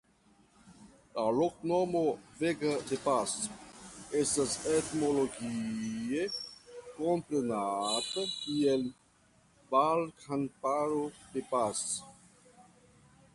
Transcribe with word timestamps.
La 1.15 1.25
loknomo 1.39 1.99
"Vega 2.39 2.71
de 2.91 2.97
Pas" 3.03 3.35
estas 4.23 4.55
etimologie 4.79 6.25
komprenebla 6.33 7.63
kiel 8.39 8.89
"Valkamparo 9.79 11.05
de 11.37 11.45
Pas". 11.55 11.85